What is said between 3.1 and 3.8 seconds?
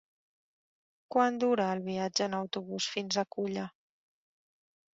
a Culla?